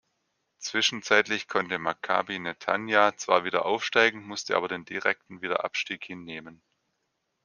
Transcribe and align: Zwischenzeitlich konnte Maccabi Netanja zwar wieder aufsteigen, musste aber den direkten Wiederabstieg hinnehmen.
Zwischenzeitlich 0.57 1.47
konnte 1.47 1.77
Maccabi 1.77 2.39
Netanja 2.39 3.15
zwar 3.17 3.43
wieder 3.43 3.67
aufsteigen, 3.67 4.25
musste 4.25 4.57
aber 4.57 4.67
den 4.67 4.83
direkten 4.83 5.43
Wiederabstieg 5.43 6.03
hinnehmen. 6.05 6.63